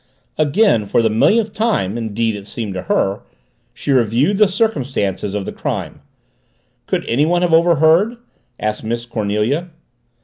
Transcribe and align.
Again, 0.35 0.87
for 0.87 1.03
the 1.03 1.11
millionth 1.11 1.53
time, 1.53 1.95
indeed 1.95 2.35
it 2.35 2.47
seemed 2.47 2.73
to 2.73 2.81
her, 2.89 3.19
she 3.71 3.91
reviewed 3.91 4.39
the 4.39 4.47
circumstances 4.47 5.35
of 5.35 5.45
the 5.45 5.51
crime. 5.51 6.01
"Could 6.87 7.05
anyone 7.07 7.43
have 7.43 7.53
overheard?" 7.53 8.17
asked 8.59 8.83
Miss 8.83 9.05
Cornelia. 9.05 9.69